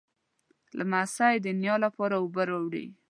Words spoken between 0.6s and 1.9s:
لمسی د نیا